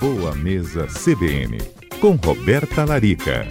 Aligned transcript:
Boa 0.00 0.32
Mesa 0.32 0.86
CBN, 0.86 1.58
com 2.00 2.12
Roberta 2.12 2.84
Larica. 2.84 3.48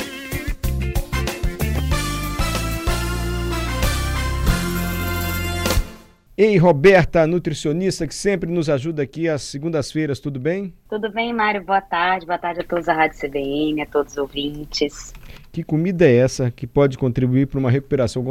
Ei, 6.38 6.56
Roberta, 6.56 7.27
nutricionista 7.27 8.07
que 8.07 8.15
sempre 8.15 8.49
nos 8.49 8.70
ajuda 8.70 9.04
aqui 9.04 9.27
às 9.27 9.41
segundas-feiras, 9.41 10.21
tudo 10.21 10.39
bem? 10.39 10.73
Tudo 10.88 11.11
bem, 11.11 11.33
Mário. 11.33 11.65
Boa 11.65 11.81
tarde. 11.81 12.25
Boa 12.25 12.38
tarde 12.38 12.61
a 12.61 12.64
todos 12.64 12.86
da 12.86 12.93
Rádio 12.93 13.20
CBN, 13.20 13.82
a 13.82 13.86
todos 13.86 14.14
os 14.14 14.18
ouvintes. 14.18 15.14
Que 15.52 15.66
comida 15.66 16.05
é 16.05 16.16
essa 16.16 16.50
que 16.50 16.66
pode 16.66 16.98
contribuir 16.98 17.48
para 17.48 17.59
uma 17.59 17.70
recuperação 17.70 18.23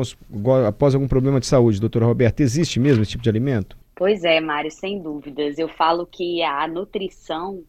após 0.66 0.94
algum 0.94 1.06
problema 1.06 1.38
de 1.38 1.46
saúde, 1.46 1.78
doutora 1.78 2.06
Roberta? 2.06 2.42
Existe 2.42 2.80
mesmo 2.80 3.02
esse 3.02 3.10
tipo 3.10 3.24
de 3.24 3.28
alimento? 3.28 3.76
Pois 3.94 4.24
é, 4.24 4.40
Mário, 4.40 4.70
sem 4.70 5.02
dúvidas. 5.02 5.58
Eu 5.58 5.68
falo 5.68 6.06
que 6.06 6.42
a 6.42 6.66
nutrição 6.66 7.62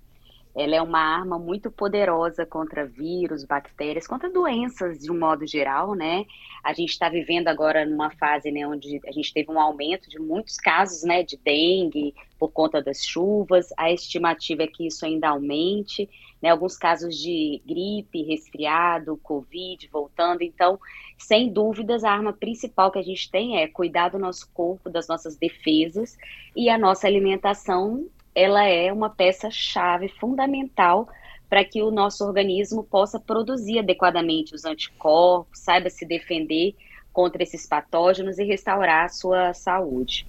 ela 0.58 0.76
é 0.76 0.82
uma 0.82 1.00
arma 1.00 1.38
muito 1.38 1.70
poderosa 1.70 2.44
contra 2.44 2.84
vírus, 2.84 3.44
bactérias, 3.44 4.08
contra 4.08 4.28
doenças 4.28 4.98
de 4.98 5.12
um 5.12 5.20
modo 5.20 5.46
geral, 5.46 5.94
né? 5.94 6.26
A 6.64 6.74
gente 6.74 6.90
está 6.90 7.08
vivendo 7.10 7.48
agora 7.48 7.86
numa 7.86 8.10
fase 8.10 8.50
né, 8.50 8.68
onde 8.68 9.00
a 9.08 9.12
gente 9.12 9.32
teve 9.32 9.52
um 9.52 9.60
aumento 9.60 10.10
de 10.10 10.18
muitos 10.20 10.58
casos 10.58 11.04
né, 11.04 11.22
de 11.22 11.38
dengue 11.38 12.16
por 12.40 12.52
conta 12.52 12.82
das 12.82 13.06
chuvas. 13.06 13.68
A 13.78 13.92
estimativa 13.92 14.64
é 14.64 14.68
que 14.68 14.88
isso 14.88 15.06
ainda 15.06 15.30
aumente, 15.30 16.10
né? 16.42 16.50
Alguns 16.50 16.76
casos 16.76 17.16
de 17.16 17.62
gripe, 17.64 18.24
resfriado, 18.24 19.16
Covid 19.18 19.88
voltando. 19.90 20.42
Então, 20.42 20.80
sem 21.20 21.54
dúvidas, 21.54 22.04
a 22.04 22.12
arma 22.12 22.34
principal 22.34 22.92
que 22.92 22.98
a 22.98 23.04
gente 23.04 23.30
tem 23.30 23.62
é 23.62 23.68
cuidar 23.68 24.10
do 24.10 24.18
nosso 24.18 24.50
corpo, 24.56 24.90
das 24.90 25.08
nossas 25.08 25.38
defesas 25.38 26.18
e 26.56 26.68
a 26.68 26.80
nossa 26.80 27.06
alimentação 27.06 28.08
ela 28.38 28.64
é 28.68 28.94
uma 28.94 29.10
peça-chave 29.10 30.10
fundamental 30.10 31.10
para 31.50 31.66
que 31.66 31.82
o 31.82 31.90
nosso 31.90 32.24
organismo 32.24 32.84
possa 32.84 33.20
produzir 33.20 33.80
adequadamente 33.80 34.54
os 34.54 34.64
anticorpos, 34.64 35.60
saiba 35.60 35.90
se 35.90 36.06
defender 36.06 36.76
contra 37.12 37.42
esses 37.42 37.66
patógenos 37.66 38.38
e 38.38 38.44
restaurar 38.44 39.06
a 39.06 39.10
sua 39.10 39.56
saúde. 39.56 40.28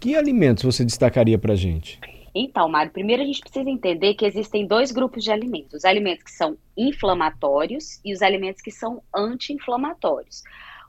Que 0.00 0.16
alimentos 0.16 0.64
você 0.64 0.82
destacaria 0.82 1.38
para 1.38 1.52
a 1.52 1.56
gente? 1.56 2.00
Então, 2.34 2.66
Mário, 2.70 2.90
primeiro 2.90 3.22
a 3.22 3.26
gente 3.26 3.40
precisa 3.40 3.68
entender 3.68 4.14
que 4.14 4.24
existem 4.24 4.66
dois 4.66 4.90
grupos 4.90 5.22
de 5.22 5.30
alimentos: 5.30 5.74
os 5.74 5.84
alimentos 5.84 6.24
que 6.24 6.30
são 6.30 6.56
inflamatórios 6.74 8.00
e 8.02 8.14
os 8.14 8.22
alimentos 8.22 8.62
que 8.62 8.70
são 8.70 9.02
anti-inflamatórios. 9.14 10.42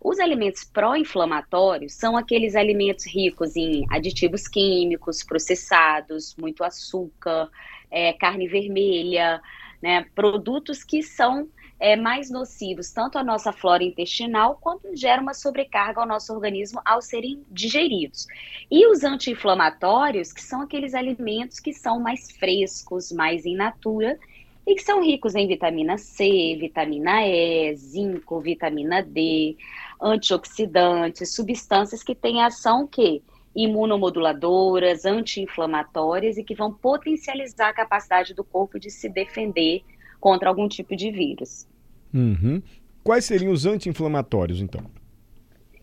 Os 0.03 0.19
alimentos 0.19 0.65
pró-inflamatórios 0.65 1.93
são 1.93 2.17
aqueles 2.17 2.55
alimentos 2.55 3.05
ricos 3.05 3.55
em 3.55 3.85
aditivos 3.89 4.49
químicos, 4.49 5.23
processados, 5.23 6.35
muito 6.35 6.61
açúcar, 6.61 7.49
é, 7.89 8.11
carne 8.11 8.47
vermelha, 8.47 9.41
né, 9.81 10.05
produtos 10.13 10.83
que 10.83 11.01
são 11.01 11.47
é, 11.79 11.95
mais 11.95 12.29
nocivos 12.29 12.91
tanto 12.91 13.17
à 13.17 13.23
nossa 13.23 13.51
flora 13.51 13.83
intestinal 13.83 14.57
quanto 14.61 14.95
geram 14.95 15.23
uma 15.23 15.33
sobrecarga 15.33 16.01
ao 16.01 16.07
nosso 16.07 16.33
organismo 16.33 16.81
ao 16.85 17.01
serem 17.01 17.41
digeridos. 17.49 18.27
E 18.69 18.85
os 18.87 19.03
anti-inflamatórios, 19.03 20.33
que 20.33 20.41
são 20.41 20.61
aqueles 20.61 20.93
alimentos 20.93 21.59
que 21.59 21.73
são 21.73 21.99
mais 21.99 22.29
frescos, 22.31 23.11
mais 23.11 23.45
in 23.45 23.55
natura 23.55 24.17
e 24.65 24.75
que 24.75 24.81
são 24.81 25.03
ricos 25.03 25.35
em 25.35 25.47
vitamina 25.47 25.97
C, 25.97 26.55
vitamina 26.59 27.27
E, 27.27 27.75
zinco, 27.75 28.39
vitamina 28.39 29.03
D, 29.03 29.57
antioxidantes, 30.03 31.33
substâncias 31.33 32.03
que 32.03 32.13
têm 32.13 32.43
ação 32.43 32.85
que 32.85 33.23
imunomoduladoras, 33.55 35.05
anti-inflamatórias 35.05 36.37
e 36.37 36.43
que 36.43 36.55
vão 36.55 36.73
potencializar 36.73 37.69
a 37.69 37.73
capacidade 37.73 38.33
do 38.33 38.43
corpo 38.43 38.79
de 38.79 38.89
se 38.89 39.07
defender 39.07 39.83
contra 40.19 40.49
algum 40.49 40.67
tipo 40.67 40.95
de 40.95 41.11
vírus. 41.11 41.67
Uhum. 42.13 42.61
Quais 43.03 43.25
seriam 43.25 43.51
os 43.51 43.65
anti-inflamatórios, 43.65 44.59
então? 44.61 44.83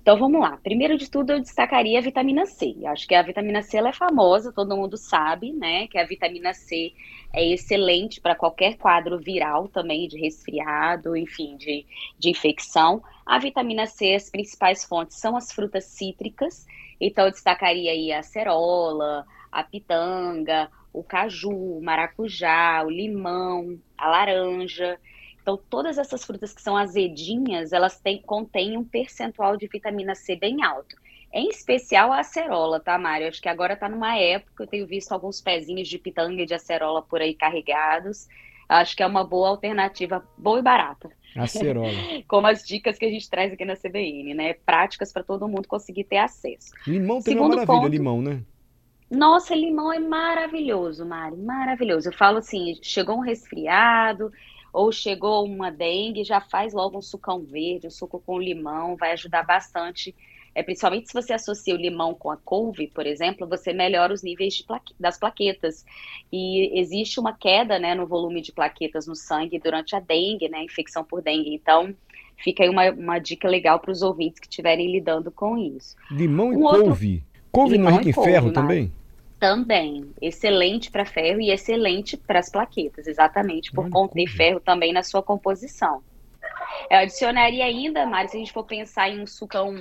Então 0.01 0.17
vamos 0.17 0.41
lá. 0.41 0.57
Primeiro 0.57 0.97
de 0.97 1.11
tudo, 1.11 1.33
eu 1.33 1.41
destacaria 1.41 1.99
a 1.99 2.03
vitamina 2.03 2.47
C. 2.47 2.75
Acho 2.87 3.07
que 3.07 3.15
a 3.15 3.23
vitamina 3.23 3.61
C 3.61 3.77
ela 3.77 3.91
é 3.91 3.93
famosa, 3.93 4.53
todo 4.53 4.77
mundo 4.77 4.97
sabe, 4.97 5.53
né? 5.53 5.87
Que 5.89 5.99
a 5.99 6.07
vitamina 6.07 6.55
C 6.55 6.95
é 7.35 7.45
excelente 7.53 8.19
para 8.19 8.35
qualquer 8.35 8.79
quadro 8.79 9.19
viral 9.19 9.69
também, 9.69 10.09
de 10.09 10.19
resfriado, 10.19 11.15
enfim, 11.15 11.55
de, 11.59 11.85
de 12.19 12.31
infecção. 12.31 13.03
A 13.27 13.39
vitamina 13.39 13.87
C, 13.87 14.15
as 14.15 14.31
principais 14.31 14.85
fontes 14.87 15.19
são 15.19 15.37
as 15.37 15.53
frutas 15.53 15.85
cítricas. 15.85 16.67
Então, 16.99 17.27
eu 17.27 17.31
destacaria 17.31 17.93
aí 17.93 18.11
a 18.11 18.21
acerola, 18.21 19.27
a 19.53 19.63
pitanga, 19.63 20.71
o 20.95 21.03
caju, 21.05 21.51
o 21.51 21.83
maracujá, 21.83 22.83
o 22.87 22.91
limão, 22.91 23.79
a 23.99 24.09
laranja. 24.09 24.99
Então, 25.43 25.59
todas 25.69 25.99
essas 25.99 26.25
frutas 26.25 26.53
que 26.53 26.63
são 26.63 26.77
azedinhas, 26.77 27.73
elas 27.73 27.99
têm, 27.99 28.21
contêm 28.21 28.77
um 28.77 28.85
percentual 28.85 29.57
de 29.57 29.67
vitamina 29.67 30.15
C 30.15 30.37
bem 30.37 30.63
alto. 30.63 30.97
Em 31.33 31.49
especial 31.49 32.13
a 32.13 32.21
acerola, 32.21 32.81
tá, 32.81 32.99
Mário? 32.99 33.29
Acho 33.29 33.41
que 33.41 33.49
agora 33.49 33.77
tá 33.77 33.89
numa 33.89 34.17
época, 34.17 34.65
eu 34.65 34.67
tenho 34.67 34.87
visto 34.87 35.13
alguns 35.13 35.41
pezinhos 35.41 35.89
de 35.89 35.99
pitanga 35.99 36.43
e 36.43 36.47
de 36.47 36.55
acerola 36.55 37.03
por 37.03 37.21
aí 37.21 37.35
carregados. 37.35 38.29
Acho 38.69 38.97
que 38.97 39.03
é 39.03 39.07
uma 39.07 39.25
boa 39.25 39.49
alternativa, 39.49 40.25
boa 40.37 40.59
e 40.59 40.63
barata. 40.63 41.11
Acerola. 41.37 41.89
Como 42.27 42.47
as 42.47 42.65
dicas 42.65 42.99
que 42.99 43.05
a 43.05 43.11
gente 43.11 43.31
traz 43.31 43.53
aqui 43.53 43.65
na 43.65 43.77
CBN, 43.77 44.35
né? 44.35 44.55
Práticas 44.55 45.13
para 45.13 45.23
todo 45.23 45.49
mundo 45.49 45.69
conseguir 45.69 46.05
ter 46.05 46.19
acesso. 46.19 46.73
Limão 46.87 47.21
também 47.21 47.39
é 47.39 47.41
uma 47.41 47.49
maravilha, 47.49 47.81
ponto, 47.81 47.89
limão, 47.89 48.23
né? 48.23 48.43
Nossa, 49.11 49.55
limão 49.55 49.93
é 49.93 49.99
maravilhoso, 49.99 51.05
Mari, 51.05 51.37
maravilhoso. 51.37 52.09
Eu 52.09 52.13
falo 52.13 52.39
assim, 52.39 52.79
chegou 52.81 53.17
um 53.17 53.21
resfriado, 53.21 54.33
ou 54.73 54.93
chegou 54.93 55.45
uma 55.45 55.71
dengue, 55.71 56.25
já 56.25 56.41
faz 56.41 56.73
logo 56.73 56.99
um 56.99 57.03
sucão 57.03 57.41
verde, 57.41 57.87
um 57.87 57.91
suco 57.91 58.23
com 58.25 58.39
limão, 58.39 58.97
vai 58.97 59.13
ajudar 59.13 59.43
bastante. 59.45 60.15
É, 60.55 60.63
principalmente 60.63 61.09
se 61.09 61.15
você 61.15 61.33
associa 61.33 61.75
o 61.75 61.79
limão 61.79 62.13
com 62.13 62.31
a 62.31 62.37
couve, 62.37 62.89
por 62.89 63.07
exemplo, 63.07 63.47
você 63.47 63.73
melhora 63.73 64.13
os 64.13 64.23
níveis 64.23 64.61
plaque 64.63 64.95
das 64.99 65.19
plaquetas. 65.19 65.85
E 66.33 66.79
existe 66.79 67.21
uma 67.21 67.33
queda 67.33 67.79
né, 67.79 67.95
no 67.95 68.07
volume 68.07 68.41
de 68.41 68.53
plaquetas 68.53 69.07
no 69.07 69.15
sangue 69.15 69.61
durante 69.61 69.95
a 69.95 70.01
dengue, 70.01 70.49
né, 70.49 70.63
infecção 70.65 71.05
por 71.05 71.23
dengue. 71.23 71.55
Então, 71.55 71.95
fica 72.37 72.65
aí 72.65 72.69
uma, 72.69 72.91
uma 72.91 73.19
dica 73.19 73.49
legal 73.49 73.79
para 73.79 73.93
os 73.93 74.03
ouvintes 74.03 74.41
que 74.41 74.47
estiverem 74.47 74.91
lidando 74.91 75.31
com 75.31 75.57
isso. 75.57 75.97
Limão 76.11 76.49
um 76.49 76.53
e 76.53 76.63
couve? 76.63 77.15
Outro... 77.15 77.31
Couve 77.53 77.79
não 77.79 77.89
é 77.89 77.93
rico 77.93 78.09
em 78.09 78.25
ferro 78.25 78.53
também? 78.53 78.93
Também, 79.41 80.13
excelente 80.21 80.91
para 80.91 81.07
ferro 81.07 81.41
e 81.41 81.51
excelente 81.51 82.15
para 82.15 82.39
as 82.41 82.51
plaquetas, 82.51 83.07
exatamente 83.07 83.73
por 83.73 83.89
conter 83.89 84.27
ferro 84.29 84.61
também 84.61 84.93
na 84.93 85.03
sua 85.03 85.23
composição. 85.23 86.03
Eu 86.91 86.99
adicionaria 86.99 87.65
ainda, 87.65 88.05
Mari, 88.05 88.29
se 88.29 88.37
a 88.37 88.39
gente 88.39 88.53
for 88.53 88.65
pensar 88.65 89.09
em 89.09 89.21
um 89.21 89.27
sucão 89.27 89.75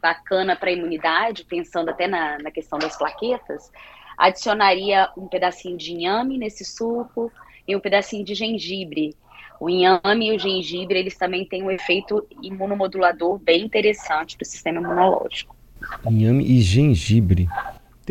bacana 0.00 0.54
para 0.54 0.70
a 0.70 0.72
imunidade, 0.72 1.44
pensando 1.44 1.88
até 1.88 2.06
na, 2.06 2.38
na 2.38 2.52
questão 2.52 2.78
das 2.78 2.96
plaquetas, 2.96 3.70
adicionaria 4.16 5.10
um 5.16 5.26
pedacinho 5.26 5.76
de 5.76 5.92
inhame 5.92 6.38
nesse 6.38 6.64
suco 6.64 7.32
e 7.66 7.74
um 7.74 7.80
pedacinho 7.80 8.24
de 8.24 8.34
gengibre. 8.34 9.16
O 9.60 9.68
inhame 9.68 10.28
e 10.28 10.36
o 10.36 10.38
gengibre, 10.38 11.00
eles 11.00 11.18
também 11.18 11.44
têm 11.44 11.64
um 11.64 11.70
efeito 11.70 12.24
imunomodulador 12.42 13.38
bem 13.38 13.64
interessante 13.64 14.36
para 14.36 14.44
o 14.44 14.48
sistema 14.48 14.80
imunológico. 14.80 15.56
Inhame 16.04 16.44
e 16.44 16.60
gengibre. 16.60 17.48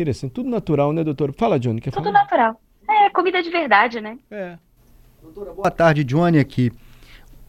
Interessante. 0.00 0.32
Tudo 0.32 0.48
natural, 0.48 0.94
né, 0.94 1.04
doutor? 1.04 1.30
Fala, 1.36 1.60
Johnny. 1.60 1.78
Quer 1.78 1.90
Tudo 1.90 2.04
falar? 2.04 2.22
natural. 2.22 2.60
É, 2.88 3.10
comida 3.10 3.42
de 3.42 3.50
verdade, 3.50 4.00
né? 4.00 4.18
É. 4.30 4.56
Doutora, 5.22 5.52
boa 5.52 5.70
tarde, 5.70 6.02
Johnny 6.04 6.38
aqui. 6.38 6.72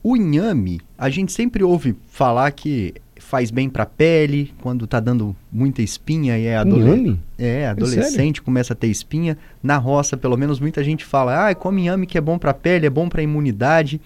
O 0.03 0.17
inhame, 0.17 0.81
a 0.97 1.09
gente 1.09 1.31
sempre 1.31 1.63
ouve 1.63 1.95
falar 2.09 2.51
que 2.51 2.93
faz 3.17 3.51
bem 3.51 3.69
para 3.69 3.83
a 3.83 3.85
pele, 3.85 4.53
quando 4.61 4.85
tá 4.85 4.99
dando 4.99 5.33
muita 5.49 5.81
espinha 5.81 6.37
e 6.37 6.45
é 6.45 6.57
adolescente. 6.57 7.19
É, 7.39 7.67
adolescente 7.67 8.41
é 8.41 8.43
começa 8.43 8.73
a 8.73 8.75
ter 8.75 8.87
espinha. 8.87 9.37
Na 9.63 9.77
roça, 9.77 10.17
pelo 10.17 10.35
menos, 10.35 10.59
muita 10.59 10.83
gente 10.83 11.05
fala: 11.05 11.47
"Ah, 11.47 11.55
come 11.55 11.83
inhame 11.83 12.05
que 12.05 12.17
é 12.17 12.21
bom 12.21 12.37
para 12.37 12.51
a 12.51 12.53
pele, 12.53 12.85
é 12.85 12.89
bom 12.89 13.07
para 13.07 13.21
a 13.21 13.23
imunidade". 13.23 14.01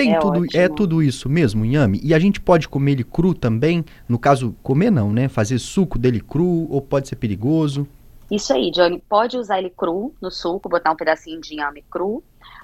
Tem 0.00 0.14
é 0.14 0.18
tudo, 0.18 0.40
ótimo. 0.40 0.62
é 0.62 0.68
tudo 0.68 1.02
isso 1.02 1.28
mesmo, 1.28 1.64
inhame? 1.64 2.00
E 2.02 2.14
a 2.14 2.18
gente 2.18 2.40
pode 2.40 2.68
comer 2.68 2.92
ele 2.92 3.04
cru 3.04 3.34
também? 3.34 3.84
No 4.08 4.18
caso, 4.18 4.54
comer 4.62 4.90
não, 4.90 5.12
né? 5.12 5.28
Fazer 5.28 5.58
suco 5.58 5.98
dele 5.98 6.20
cru 6.20 6.66
ou 6.70 6.80
pode 6.80 7.08
ser 7.08 7.16
perigoso? 7.16 7.86
Isso 8.30 8.52
aí, 8.52 8.70
Johnny. 8.70 9.02
Pode 9.08 9.36
usar 9.36 9.58
ele 9.58 9.70
cru 9.70 10.14
no 10.20 10.30
suco, 10.30 10.68
botar 10.68 10.92
um 10.92 10.96
pedacinho 10.96 11.40
de 11.40 11.54
inhame 11.54 11.84
cru. 11.90 12.22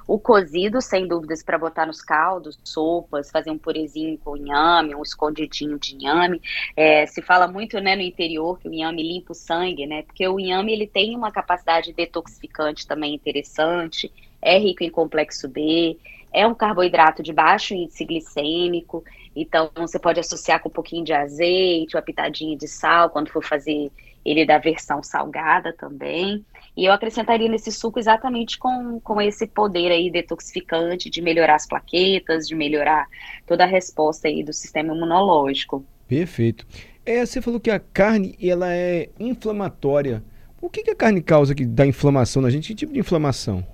O 0.08 0.20
cozido, 0.20 0.80
sem 0.80 1.06
dúvidas, 1.08 1.42
para 1.42 1.58
botar 1.58 1.84
nos 1.84 2.00
caldos, 2.00 2.56
sopas, 2.62 3.28
fazer 3.28 3.50
um 3.50 3.58
purezinho 3.58 4.16
com 4.24 4.36
inhame, 4.36 4.94
um 4.94 5.02
escondidinho 5.02 5.78
de 5.80 5.96
inhame. 5.96 6.40
É, 6.76 7.06
se 7.06 7.20
fala 7.20 7.48
muito 7.48 7.80
né, 7.80 7.96
no 7.96 8.02
interior 8.02 8.58
que 8.58 8.68
o 8.68 8.72
inhame 8.72 9.02
limpa 9.02 9.32
o 9.32 9.34
sangue, 9.34 9.84
né? 9.84 10.02
Porque 10.02 10.26
o 10.26 10.38
inhame 10.38 10.72
ele 10.72 10.86
tem 10.86 11.16
uma 11.16 11.32
capacidade 11.32 11.92
detoxificante 11.92 12.86
também 12.86 13.14
interessante, 13.14 14.12
é 14.40 14.56
rico 14.58 14.84
em 14.84 14.90
complexo 14.90 15.48
B, 15.48 15.98
é 16.32 16.46
um 16.46 16.54
carboidrato 16.54 17.22
de 17.22 17.32
baixo 17.32 17.74
índice 17.74 18.04
glicêmico, 18.04 19.04
então 19.34 19.70
você 19.76 19.98
pode 19.98 20.20
associar 20.20 20.60
com 20.60 20.68
um 20.68 20.72
pouquinho 20.72 21.04
de 21.04 21.12
azeite, 21.12 21.96
uma 21.96 22.02
pitadinha 22.02 22.56
de 22.56 22.68
sal 22.68 23.10
quando 23.10 23.30
for 23.30 23.44
fazer 23.44 23.90
ele 24.24 24.44
da 24.44 24.58
versão 24.58 25.02
salgada 25.02 25.72
também. 25.72 26.44
E 26.76 26.84
eu 26.84 26.92
acrescentaria 26.92 27.48
nesse 27.48 27.70
suco 27.70 27.98
exatamente 27.98 28.58
com, 28.58 29.00
com 29.00 29.20
esse 29.20 29.46
poder 29.46 29.90
aí 29.92 30.10
detoxificante 30.10 31.08
de 31.08 31.22
melhorar 31.22 31.54
as 31.54 31.66
plaquetas, 31.66 32.46
de 32.46 32.54
melhorar 32.54 33.06
toda 33.46 33.64
a 33.64 33.66
resposta 33.66 34.28
aí 34.28 34.42
do 34.42 34.52
sistema 34.52 34.94
imunológico. 34.94 35.84
Perfeito. 36.08 36.66
É, 37.04 37.24
você 37.24 37.40
falou 37.40 37.60
que 37.60 37.70
a 37.70 37.78
carne 37.78 38.36
ela 38.42 38.74
é 38.74 39.08
inflamatória. 39.18 40.22
O 40.60 40.68
que, 40.68 40.82
que 40.82 40.90
a 40.90 40.96
carne 40.96 41.22
causa 41.22 41.54
que 41.54 41.64
dá 41.64 41.86
inflamação 41.86 42.42
na 42.42 42.50
gente? 42.50 42.68
Que 42.68 42.74
tipo 42.74 42.92
de 42.92 42.98
inflamação? 42.98 43.64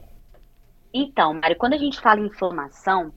Então, 0.93 1.35
Mário, 1.35 1.56
quando 1.56 1.75
a 1.75 1.79
gente 1.79 2.00
fala 2.00 2.21
em 2.21 2.27
inflamação, 2.27 3.12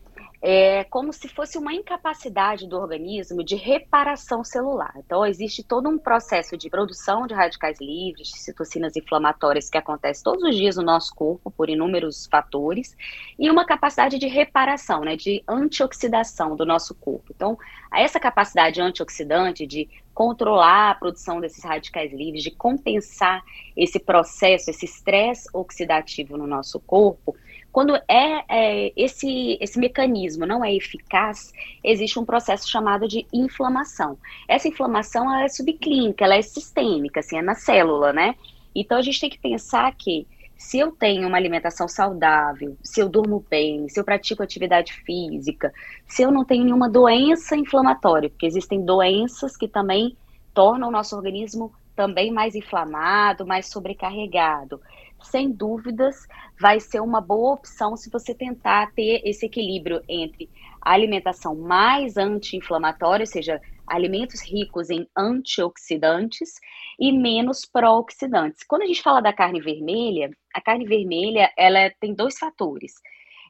é 0.47 0.83
como 0.83 1.11
se 1.11 1.27
fosse 1.27 1.57
uma 1.57 1.73
incapacidade 1.73 2.67
do 2.67 2.77
organismo 2.77 3.43
de 3.43 3.55
reparação 3.55 4.43
celular. 4.43 4.93
Então, 4.97 5.25
existe 5.25 5.63
todo 5.63 5.89
um 5.89 5.97
processo 5.97 6.55
de 6.55 6.69
produção 6.69 7.25
de 7.25 7.33
radicais 7.33 7.79
livres, 7.81 8.27
de 8.27 8.37
citocinas 8.37 8.95
inflamatórias 8.95 9.71
que 9.71 9.77
acontece 9.77 10.23
todos 10.23 10.43
os 10.43 10.55
dias 10.55 10.75
no 10.75 10.83
nosso 10.83 11.15
corpo 11.15 11.49
por 11.49 11.67
inúmeros 11.67 12.27
fatores, 12.27 12.95
e 13.39 13.49
uma 13.49 13.65
capacidade 13.65 14.19
de 14.19 14.27
reparação, 14.27 15.01
né, 15.01 15.15
de 15.15 15.43
antioxidação 15.47 16.55
do 16.55 16.63
nosso 16.63 16.93
corpo. 16.93 17.33
Então, 17.35 17.57
essa 17.91 18.19
capacidade 18.19 18.79
antioxidante 18.79 19.65
de 19.65 19.89
controlar 20.13 20.91
a 20.91 20.95
produção 20.95 21.41
desses 21.41 21.63
radicais 21.63 22.13
livres, 22.13 22.43
de 22.43 22.51
compensar 22.51 23.43
esse 23.75 23.99
processo, 23.99 24.69
esse 24.69 24.85
estresse 24.85 25.49
oxidativo 25.51 26.37
no 26.37 26.45
nosso 26.45 26.79
corpo, 26.79 27.35
quando 27.75 27.93
é, 28.07 28.45
é, 28.47 28.93
esse, 28.95 29.57
esse 29.59 29.77
mecanismo 29.77 30.45
não 30.45 30.63
é 30.63 30.73
eficaz, 30.73 31.51
existe 31.83 32.17
um 32.17 32.23
processo 32.23 32.69
chamado 32.69 33.05
de 33.05 33.27
inflamação. 33.33 34.17
Essa 34.47 34.69
inflamação 34.69 35.29
é 35.35 35.49
subclínica, 35.49 36.23
ela 36.23 36.37
é 36.37 36.41
sistêmica, 36.41 37.19
assim, 37.19 37.37
é 37.37 37.41
na 37.41 37.53
célula, 37.53 38.13
né? 38.13 38.33
Então 38.73 38.97
a 38.97 39.01
gente 39.01 39.19
tem 39.19 39.29
que 39.29 39.37
pensar 39.37 39.93
que 39.93 40.25
se 40.57 40.79
eu 40.79 40.93
tenho 40.93 41.27
uma 41.27 41.35
alimentação 41.35 41.85
saudável, 41.85 42.77
se 42.81 43.01
eu 43.01 43.09
durmo 43.09 43.45
bem, 43.49 43.89
se 43.89 43.99
eu 43.99 44.05
pratico 44.05 44.41
atividade 44.41 44.93
física, 44.93 45.73
se 46.07 46.21
eu 46.21 46.31
não 46.31 46.45
tenho 46.45 46.63
nenhuma 46.63 46.89
doença 46.89 47.57
inflamatória, 47.57 48.29
porque 48.29 48.45
existem 48.45 48.85
doenças 48.85 49.57
que 49.57 49.67
também 49.67 50.15
tornam 50.53 50.87
o 50.87 50.91
nosso 50.91 51.13
organismo 51.13 51.73
também 51.93 52.31
mais 52.31 52.55
inflamado, 52.55 53.45
mais 53.45 53.67
sobrecarregado 53.67 54.79
sem 55.21 55.51
dúvidas, 55.51 56.27
vai 56.59 56.79
ser 56.79 56.99
uma 56.99 57.21
boa 57.21 57.53
opção 57.53 57.95
se 57.95 58.09
você 58.09 58.33
tentar 58.33 58.91
ter 58.93 59.21
esse 59.23 59.45
equilíbrio 59.45 60.01
entre 60.07 60.49
a 60.81 60.91
alimentação 60.91 61.55
mais 61.55 62.17
anti-inflamatória, 62.17 63.23
ou 63.23 63.27
seja, 63.27 63.59
alimentos 63.87 64.41
ricos 64.41 64.89
em 64.89 65.07
antioxidantes 65.17 66.53
e 66.99 67.11
menos 67.11 67.65
pró-oxidantes. 67.65 68.63
Quando 68.67 68.83
a 68.83 68.87
gente 68.87 69.01
fala 69.01 69.21
da 69.21 69.33
carne 69.33 69.61
vermelha, 69.61 70.29
a 70.53 70.61
carne 70.61 70.85
vermelha 70.85 71.51
ela 71.57 71.89
tem 71.99 72.13
dois 72.13 72.37
fatores. 72.37 72.93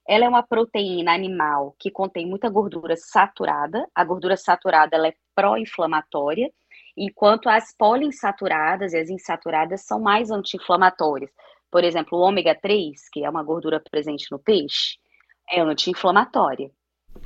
Ela 0.07 0.25
é 0.25 0.29
uma 0.29 0.43
proteína 0.43 1.13
animal 1.13 1.75
que 1.79 1.89
contém 1.89 2.27
muita 2.27 2.49
gordura 2.49 2.95
saturada. 2.95 3.87
A 3.95 4.03
gordura 4.03 4.37
saturada 4.37 4.95
ela 4.95 5.07
é 5.07 5.13
pró-inflamatória, 5.33 6.51
enquanto 6.95 7.49
as 7.49 7.75
poliinsaturadas 7.75 8.93
e 8.93 8.97
as 8.97 9.09
insaturadas 9.09 9.81
são 9.81 9.99
mais 9.99 10.29
anti-inflamatórias. 10.29 11.31
Por 11.75 11.83
exemplo, 11.83 12.17
o 12.17 12.21
ômega 12.21 12.55
3, 12.55 13.09
que 13.11 13.25
é 13.25 13.29
uma 13.29 13.43
gordura 13.43 13.81
presente 13.81 14.31
no 14.31 14.39
peixe, 14.39 14.95
é 15.51 15.59
anti-inflamatória. 15.59 16.71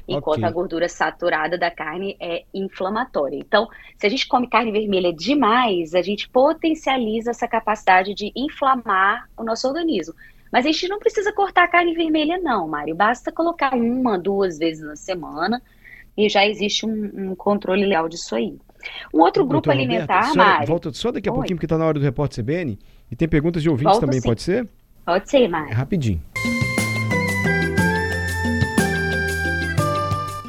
Enquanto 0.08 0.40
okay. 0.40 0.50
a 0.50 0.52
gordura 0.52 0.90
saturada 0.90 1.56
da 1.56 1.70
carne 1.70 2.18
é 2.20 2.46
inflamatória. 2.52 3.38
Então, 3.38 3.68
se 3.96 4.08
a 4.08 4.10
gente 4.10 4.28
come 4.28 4.50
carne 4.50 4.72
vermelha 4.72 5.14
demais, 5.14 5.94
a 5.94 6.02
gente 6.02 6.28
potencializa 6.28 7.30
essa 7.30 7.48
capacidade 7.48 8.16
de 8.16 8.32
inflamar 8.36 9.30
o 9.38 9.44
nosso 9.44 9.68
organismo. 9.68 10.16
Mas 10.52 10.66
a 10.66 10.72
gente 10.72 10.88
não 10.88 10.98
precisa 10.98 11.32
cortar 11.32 11.66
a 11.66 11.68
carne 11.68 11.94
vermelha, 11.94 12.40
não, 12.40 12.68
Mário. 12.68 12.96
Basta 12.96 13.32
colocar 13.32 13.76
uma, 13.76 14.18
duas 14.18 14.58
vezes 14.58 14.84
na 14.84 14.96
semana 14.96 15.62
e 16.18 16.28
já 16.28 16.44
existe 16.44 16.88
um, 16.88 17.12
um 17.14 17.36
controle 17.36 17.86
legal 17.86 18.10
disso 18.10 18.34
aí. 18.34 18.58
Um 19.14 19.22
outro 19.22 19.46
grupo 19.46 19.70
alimentar, 19.72 20.20
Roberto, 20.22 20.38
Mário. 20.38 20.68
Volta 20.68 20.94
só 20.94 21.12
daqui 21.12 21.28
a 21.30 21.32
Oi. 21.32 21.36
pouquinho, 21.36 21.58
porque 21.58 21.66
está 21.66 21.78
na 21.78 21.86
hora 21.86 22.00
do 22.00 22.04
repórter 22.04 22.44
CBN. 22.44 22.78
E 23.12 23.16
tem 23.16 23.28
perguntas 23.28 23.62
de 23.62 23.70
ouvintes 23.70 23.94
Volto 23.94 24.06
também, 24.06 24.22
sim. 24.22 24.28
pode 24.28 24.42
ser? 24.42 24.68
Pode 25.06 25.30
ser, 25.30 25.48
Mário. 25.48 25.72
É 25.72 25.74
rapidinho. 25.74 26.22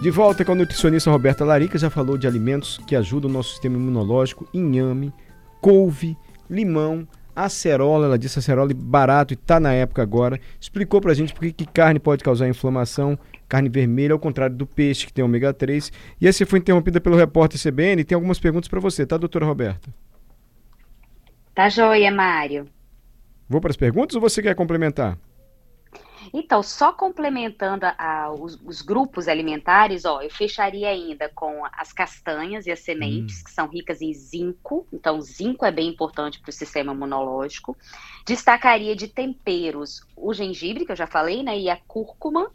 De 0.02 0.10
volta 0.10 0.44
com 0.46 0.52
a 0.52 0.54
nutricionista 0.54 1.10
Roberta 1.10 1.44
Larica, 1.44 1.76
já 1.76 1.90
falou 1.90 2.16
de 2.16 2.26
alimentos 2.26 2.78
que 2.86 2.96
ajudam 2.96 3.28
o 3.30 3.32
nosso 3.32 3.50
sistema 3.50 3.76
imunológico, 3.76 4.48
inhame, 4.54 5.12
couve, 5.60 6.16
limão, 6.48 7.06
acerola, 7.34 8.06
ela 8.06 8.18
disse 8.18 8.38
acerola 8.38 8.72
barato 8.74 9.32
e 9.32 9.34
está 9.34 9.58
na 9.58 9.72
época 9.72 10.02
agora. 10.02 10.40
Explicou 10.60 11.00
pra 11.00 11.14
gente 11.14 11.32
por 11.32 11.50
que 11.52 11.66
carne 11.66 11.98
pode 11.98 12.22
causar 12.22 12.48
inflamação, 12.48 13.18
carne 13.48 13.68
vermelha, 13.68 14.12
ao 14.12 14.18
contrário 14.18 14.56
do 14.56 14.66
peixe 14.66 15.06
que 15.06 15.12
tem 15.12 15.24
ômega 15.24 15.52
3. 15.52 15.92
E 16.20 16.26
essa 16.26 16.44
foi 16.46 16.58
interrompida 16.58 17.00
pelo 17.00 17.16
repórter 17.16 17.60
CBN, 17.60 18.04
tem 18.04 18.14
algumas 18.14 18.38
perguntas 18.38 18.68
para 18.68 18.80
você, 18.80 19.06
tá, 19.06 19.16
doutora 19.16 19.46
Roberta? 19.46 19.88
Tá 21.54 21.68
joia, 21.68 22.10
Mário. 22.10 22.66
Vou 23.48 23.60
para 23.60 23.70
as 23.70 23.76
perguntas 23.76 24.14
ou 24.14 24.20
você 24.20 24.40
quer 24.40 24.54
complementar? 24.54 25.18
Então, 26.32 26.62
só 26.62 26.92
complementando 26.92 27.86
a, 27.86 28.32
os, 28.32 28.58
os, 28.64 28.82
grupos 28.82 29.26
alimentares, 29.26 30.04
ó, 30.04 30.22
eu 30.22 30.30
fecharia 30.30 30.88
ainda 30.88 31.28
com 31.28 31.62
as 31.72 31.92
castanhas 31.92 32.66
e 32.66 32.70
as 32.70 32.80
sementes, 32.80 33.40
hum. 33.40 33.44
que 33.44 33.50
são 33.50 33.66
ricas 33.66 34.00
em 34.00 34.12
zinco. 34.12 34.86
Então, 34.92 35.20
zinco 35.20 35.64
é 35.64 35.72
bem 35.72 35.88
importante 35.88 36.38
para 36.38 36.50
o 36.50 36.52
sistema 36.52 36.92
imunológico. 36.92 37.76
Destacaria 38.24 38.94
de 38.94 39.08
temperos 39.08 40.02
o 40.16 40.32
gengibre, 40.32 40.84
que 40.84 40.92
eu 40.92 40.96
já 40.96 41.06
falei, 41.06 41.42
né? 41.42 41.58
E 41.58 41.68
a 41.68 41.76
cúrcuma, 41.76 42.50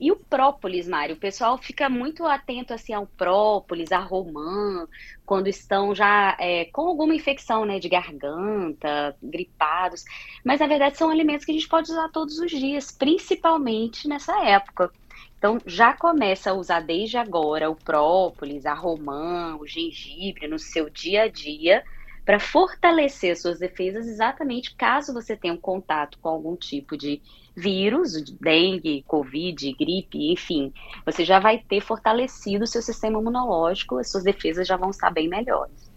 e 0.00 0.10
o 0.10 0.16
própolis, 0.16 0.88
Mário, 0.88 1.14
o 1.14 1.18
pessoal 1.18 1.58
fica 1.58 1.86
muito 1.90 2.24
atento 2.24 2.72
assim 2.72 2.94
ao 2.94 3.06
própolis, 3.06 3.92
a 3.92 3.98
romã, 3.98 4.88
quando 5.26 5.46
estão 5.46 5.94
já 5.94 6.34
é, 6.40 6.64
com 6.64 6.88
alguma 6.88 7.14
infecção, 7.14 7.66
né, 7.66 7.78
de 7.78 7.88
garganta, 7.88 9.14
gripados. 9.22 10.02
Mas 10.42 10.60
na 10.60 10.66
verdade 10.66 10.96
são 10.96 11.10
alimentos 11.10 11.44
que 11.44 11.52
a 11.52 11.54
gente 11.54 11.68
pode 11.68 11.90
usar 11.90 12.08
todos 12.08 12.38
os 12.38 12.50
dias, 12.50 12.90
principalmente 12.90 14.08
nessa 14.08 14.42
época. 14.42 14.90
Então 15.36 15.60
já 15.66 15.92
começa 15.92 16.50
a 16.50 16.54
usar 16.54 16.80
desde 16.80 17.18
agora 17.18 17.70
o 17.70 17.76
própolis, 17.76 18.64
a 18.64 18.72
romã, 18.72 19.54
o 19.56 19.66
gengibre 19.66 20.48
no 20.48 20.58
seu 20.58 20.88
dia 20.88 21.24
a 21.24 21.28
dia 21.28 21.84
para 22.24 22.38
fortalecer 22.38 23.36
suas 23.36 23.58
defesas, 23.58 24.06
exatamente 24.06 24.74
caso 24.76 25.12
você 25.12 25.36
tenha 25.36 25.52
um 25.52 25.60
contato 25.60 26.18
com 26.20 26.28
algum 26.28 26.56
tipo 26.56 26.96
de 26.96 27.20
vírus, 27.56 28.22
dengue, 28.40 29.04
covid, 29.06 29.72
gripe, 29.78 30.32
enfim, 30.32 30.72
você 31.04 31.24
já 31.24 31.38
vai 31.38 31.58
ter 31.58 31.80
fortalecido 31.80 32.64
o 32.64 32.66
seu 32.66 32.82
sistema 32.82 33.20
imunológico, 33.20 33.98
as 33.98 34.10
suas 34.10 34.24
defesas 34.24 34.66
já 34.66 34.76
vão 34.76 34.90
estar 34.90 35.10
bem 35.10 35.28
melhores. 35.28 35.90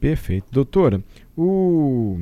Perfeito. 0.00 0.46
Doutora, 0.50 1.02
o. 1.36 2.18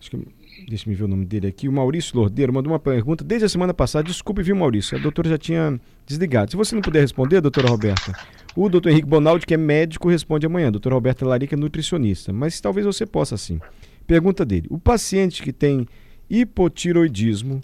Acho 0.00 0.10
que 0.10 0.36
deixa 0.68 0.90
eu 0.90 0.96
ver 0.96 1.04
o 1.04 1.08
nome 1.08 1.26
dele 1.26 1.46
aqui, 1.46 1.68
o 1.68 1.72
Maurício 1.72 2.16
Lordeiro 2.16 2.52
mandou 2.52 2.72
uma 2.72 2.78
pergunta 2.78 3.22
desde 3.22 3.44
a 3.46 3.48
semana 3.48 3.74
passada. 3.74 4.08
Desculpe, 4.08 4.42
viu, 4.42 4.56
Maurício? 4.56 4.96
A 4.96 5.00
doutora 5.00 5.28
já 5.28 5.38
tinha 5.38 5.78
desligado. 6.06 6.50
Se 6.50 6.56
você 6.56 6.74
não 6.74 6.82
puder 6.82 7.00
responder, 7.00 7.40
doutora 7.40 7.68
Roberta, 7.68 8.12
o 8.54 8.68
doutor 8.68 8.90
Henrique 8.90 9.06
Bonaldi, 9.06 9.46
que 9.46 9.54
é 9.54 9.56
médico, 9.56 10.08
responde 10.08 10.46
amanhã. 10.46 10.70
Doutora 10.70 10.94
Roberta 10.94 11.26
Larica 11.26 11.54
é 11.54 11.58
nutricionista. 11.58 12.32
Mas 12.32 12.60
talvez 12.60 12.86
você 12.86 13.04
possa 13.04 13.36
sim. 13.36 13.60
Pergunta 14.06 14.44
dele: 14.44 14.66
o 14.70 14.78
paciente 14.78 15.42
que 15.42 15.52
tem 15.52 15.86
hipotiroidismo 16.28 17.62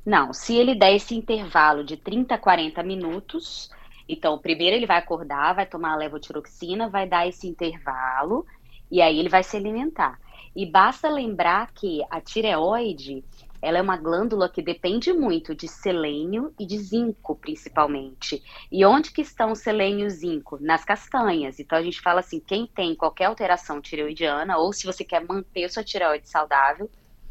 Não, 0.06 0.32
se 0.32 0.56
ele 0.56 0.76
der 0.76 0.96
esse 0.96 1.16
intervalo 1.16 1.84
de 1.84 1.98
30 1.98 2.36
a 2.36 2.38
40 2.38 2.84
minutos, 2.84 3.72
então 4.08 4.38
primeiro 4.38 4.76
ele 4.76 4.86
vai 4.86 5.00
acordar, 5.00 5.56
vai 5.56 5.66
tomar 5.66 5.94
a 5.94 5.96
levotiroxina, 5.96 6.88
vai 6.90 7.08
dar 7.08 7.28
esse 7.28 7.48
intervalo 7.48 8.46
e 8.92 9.02
aí 9.02 9.18
ele 9.18 9.30
vai 9.30 9.42
se 9.42 9.58
alimentar. 9.58 10.20
E 10.56 10.66
basta 10.66 11.10
lembrar 11.10 11.72
que 11.74 12.02
a 12.10 12.20
tireoide, 12.20 13.24
ela 13.62 13.78
é 13.78 13.82
uma 13.82 13.96
glândula 13.96 14.50
que 14.50 14.62
depende 14.62 15.14
muito 15.14 15.56
de 15.56 15.68
selênio 15.68 16.54
e 16.60 16.66
de 16.66 16.78
zinco, 16.78 17.36
principalmente. 17.36 18.44
E 18.72 18.84
onde 18.86 19.12
que 19.12 19.22
estão 19.22 19.56
selênio 19.56 20.08
e 20.08 20.10
zinco? 20.10 20.58
Nas 20.60 20.84
castanhas. 20.84 21.60
Então 21.60 21.78
a 21.78 21.84
gente 21.84 22.02
fala 22.02 22.20
assim, 22.20 22.40
quem 22.40 22.68
tem 22.68 22.96
qualquer 22.96 23.26
alteração 23.26 23.80
tireoidiana, 23.80 24.58
ou 24.58 24.74
se 24.74 24.86
você 24.86 25.04
quer 25.04 25.26
manter 25.26 25.70
sua 25.70 25.84
tireoide 25.84 26.28
saudável, 26.28 26.90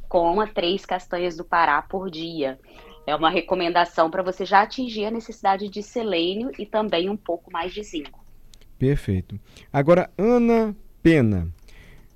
coma 0.08 0.46
três 0.46 0.86
castanhas 0.86 1.36
do 1.36 1.44
Pará 1.44 1.82
por 1.82 2.10
dia. 2.10 2.58
É 3.06 3.14
uma 3.14 3.30
recomendação 3.30 4.10
para 4.10 4.22
você 4.22 4.44
já 4.44 4.62
atingir 4.62 5.06
a 5.06 5.10
necessidade 5.10 5.68
de 5.68 5.82
selênio 5.82 6.50
e 6.58 6.64
também 6.64 7.08
um 7.08 7.16
pouco 7.16 7.50
mais 7.52 7.72
de 7.72 7.82
zinco. 7.82 8.24
Perfeito. 8.78 9.38
Agora, 9.72 10.10
Ana 10.16 10.76
Pena. 11.02 11.48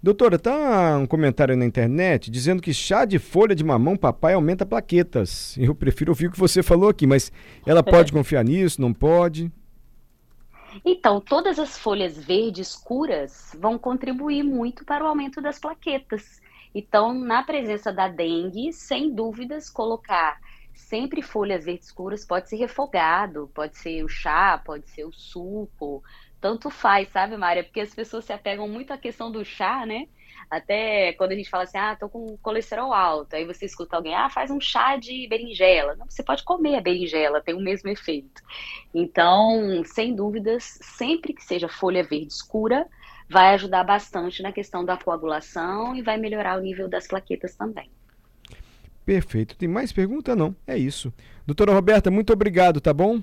Doutora, 0.04 0.38
tá 0.38 0.99
um 0.99 1.06
comentário 1.06 1.56
na 1.56 1.64
internet 1.64 2.30
dizendo 2.30 2.61
que 2.61 2.75
chá 2.75 3.06
de 3.06 3.18
folha 3.18 3.54
de 3.54 3.64
mamão 3.64 3.96
papai 3.96 4.34
aumenta 4.34 4.66
plaquetas. 4.66 5.56
Eu 5.56 5.75
prefiro 5.75 6.11
ouvir 6.11 6.26
o 6.26 6.30
que 6.30 6.38
você 6.38 6.62
falou 6.62 6.90
aqui, 6.90 7.06
mas 7.06 7.32
ela 7.66 7.80
pode 7.82 8.12
confiar 8.12 8.44
nisso, 8.44 8.82
não 8.82 8.92
pode? 8.92 9.50
Então, 10.84 11.23
todas 11.23 11.58
as 11.58 11.78
folhas 11.78 12.18
verdes 12.18 12.68
escuras 12.68 13.56
vão 13.58 13.78
contribuir 13.78 14.42
muito 14.42 14.84
para 14.84 15.02
o 15.02 15.06
aumento 15.06 15.40
das 15.40 15.58
plaquetas. 15.58 16.38
Então, 16.75 17.14
na 17.14 17.42
presença 17.42 17.90
da 17.90 18.06
dengue, 18.06 18.75
sem 18.75 19.11
dúvidas, 19.11 19.70
colocar 19.70 20.38
sempre 20.75 21.23
folhas 21.23 21.64
verdes 21.64 21.87
escuras 21.87 22.25
pode 22.25 22.49
ser 22.49 22.57
refogado, 22.57 23.50
pode 23.54 23.76
ser 23.78 24.04
o 24.04 24.09
chá, 24.09 24.61
pode 24.64 24.88
ser 24.90 25.04
o 25.04 25.12
suco, 25.12 26.02
tanto 26.40 26.69
faz, 26.69 27.09
sabe, 27.09 27.37
Mária? 27.37 27.64
Porque 27.64 27.81
as 27.81 27.95
pessoas 27.95 28.25
se 28.25 28.33
apegam 28.33 28.69
muito 28.69 28.93
à 28.93 28.99
questão 28.99 29.31
do 29.33 29.45
chá, 29.45 29.87
né? 29.87 30.07
Até 30.50 31.14
quando 31.14 31.33
a 31.33 31.35
gente 31.35 31.49
fala 31.49 31.64
assim, 31.64 31.78
ah, 31.78 31.97
tô 31.97 32.09
com 32.09 32.37
colesterol 32.38 32.93
alto, 32.93 33.35
aí 33.35 33.47
você 33.47 33.64
escuta 33.64 33.97
alguém, 33.97 34.14
ah, 34.14 34.28
faz 34.28 34.50
um 34.50 34.61
chá 34.61 34.97
de 34.97 35.26
berinjela. 35.28 35.97
Não, 35.97 36.07
você 36.09 36.23
pode 36.23 36.45
comer 36.45 36.76
a 36.76 36.81
berinjela, 36.81 37.40
tem 37.40 37.54
o 37.54 37.61
mesmo 37.61 37.88
efeito. 37.88 38.43
Então, 38.93 39.83
sem 39.87 40.14
dúvidas, 40.14 40.78
sempre 40.83 41.33
que 41.33 41.43
seja 41.43 41.69
folha 41.69 42.02
verde 42.02 42.26
escura, 42.26 42.87
vai 43.28 43.54
ajudar 43.54 43.85
bastante 43.85 44.43
na 44.43 44.52
questão 44.52 44.85
da 44.85 44.97
coagulação 44.97 45.97
e 45.97 46.02
vai 46.02 46.19
melhorar 46.19 46.59
o 46.59 46.62
nível 46.62 46.88
das 46.88 47.07
plaquetas 47.07 47.57
também. 47.57 47.90
Perfeito. 49.04 49.56
Tem 49.56 49.68
mais 49.68 49.92
pergunta? 49.92 50.34
Não. 50.34 50.54
É 50.66 50.76
isso. 50.76 51.12
Doutora 51.46 51.73
Roberta, 51.73 52.11
muito 52.11 52.32
obrigado, 52.32 52.80
tá 52.80 52.92
bom? 52.92 53.20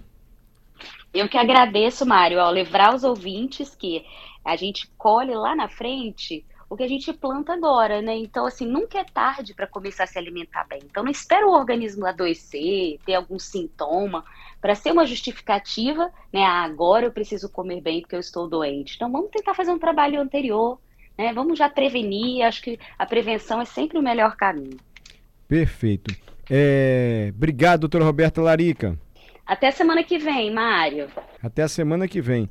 Eu 1.13 1.27
que 1.27 1.38
agradeço, 1.38 2.05
Mário, 2.05 2.39
ao 2.39 2.51
lembrar 2.51 2.93
os 2.93 3.03
ouvintes 3.03 3.75
que 3.75 4.05
a 4.45 4.55
gente 4.55 4.89
colhe 4.97 5.33
lá 5.35 5.55
na 5.55 5.67
frente 5.67 6.45
o 6.71 6.77
que 6.77 6.83
a 6.83 6.88
gente 6.88 7.11
planta 7.11 7.51
agora, 7.51 8.01
né? 8.01 8.15
Então, 8.15 8.45
assim, 8.45 8.65
nunca 8.65 8.97
é 8.97 9.03
tarde 9.03 9.53
para 9.53 9.67
começar 9.67 10.05
a 10.05 10.07
se 10.07 10.17
alimentar 10.17 10.63
bem. 10.63 10.79
Então, 10.85 11.03
não 11.03 11.11
espera 11.11 11.45
o 11.45 11.51
organismo 11.51 12.05
adoecer, 12.05 12.97
ter 13.05 13.13
algum 13.13 13.38
sintoma, 13.38 14.23
para 14.61 14.73
ser 14.73 14.93
uma 14.93 15.05
justificativa, 15.05 16.09
né? 16.31 16.45
Ah, 16.45 16.63
agora 16.63 17.05
eu 17.05 17.11
preciso 17.11 17.50
comer 17.50 17.81
bem 17.81 18.00
porque 18.00 18.15
eu 18.15 18.21
estou 18.21 18.47
doente. 18.47 18.95
Então, 18.95 19.11
vamos 19.11 19.31
tentar 19.31 19.53
fazer 19.53 19.71
um 19.71 19.77
trabalho 19.77 20.21
anterior, 20.21 20.79
né? 21.17 21.33
Vamos 21.33 21.59
já 21.59 21.69
prevenir. 21.69 22.43
Acho 22.43 22.61
que 22.61 22.79
a 22.97 23.05
prevenção 23.05 23.59
é 23.59 23.65
sempre 23.65 24.00
o 24.00 24.01
melhor 24.01 24.38
caminho. 24.38 24.77
Perfeito. 25.51 26.15
É... 26.50 27.34
Obrigado, 27.36 27.81
doutora 27.81 28.05
Roberta 28.05 28.41
Larica. 28.41 28.98
Até 29.46 29.70
semana 29.70 30.01
que 30.01 30.17
vem, 30.17 30.50
Mário. 30.50 31.10
Até 31.43 31.63
a 31.63 31.67
semana 31.67 32.08
que 32.08 32.22
vem. 32.22 32.39